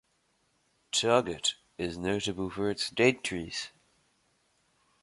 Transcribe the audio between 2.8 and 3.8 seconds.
date trees.